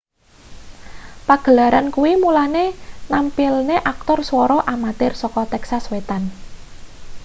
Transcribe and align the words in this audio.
pagelaran 1.27 1.87
kuwi 1.95 2.13
mulane 2.23 2.65
nampilne 3.11 3.75
aktor 3.93 4.19
swara 4.29 4.57
amatir 4.73 5.13
saka 5.21 5.41
texas 5.53 5.83
wetan 5.91 6.23